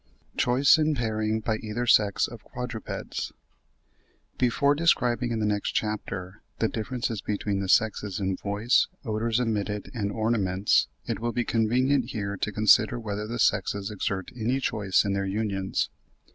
CHOICE 0.35 0.79
IN 0.79 0.95
PAIRING 0.95 1.41
BY 1.41 1.57
EITHER 1.57 1.85
SEX 1.85 2.27
OF 2.27 2.43
QUADRUPEDS. 2.43 3.33
Before 4.39 4.73
describing 4.73 5.31
in 5.31 5.37
the 5.39 5.45
next 5.45 5.73
chapter, 5.73 6.41
the 6.57 6.67
differences 6.67 7.21
between 7.21 7.59
the 7.59 7.69
sexes 7.69 8.19
in 8.19 8.35
voice, 8.35 8.87
odours 9.05 9.39
emitted, 9.39 9.91
and 9.93 10.11
ornaments, 10.11 10.87
it 11.05 11.19
will 11.19 11.33
be 11.33 11.45
convenient 11.45 12.05
here 12.05 12.35
to 12.35 12.51
consider 12.51 12.99
whether 12.99 13.27
the 13.27 13.37
sexes 13.37 13.91
exert 13.91 14.31
any 14.35 14.59
choice 14.59 15.05
in 15.05 15.13
their 15.13 15.27
unions. 15.27 15.91